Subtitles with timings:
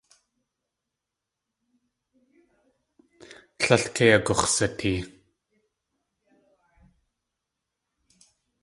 [3.59, 4.99] Tlél kei agux̲satee.